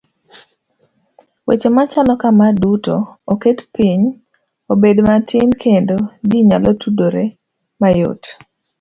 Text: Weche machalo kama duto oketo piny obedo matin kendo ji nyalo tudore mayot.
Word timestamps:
Weche 1.47 1.69
machalo 1.77 2.13
kama 2.21 2.47
duto 2.61 2.95
oketo 3.33 3.63
piny 3.75 4.03
obedo 4.71 5.01
matin 5.09 5.49
kendo 5.63 5.97
ji 6.29 6.39
nyalo 6.49 6.71
tudore 6.81 7.23
mayot. 7.81 8.21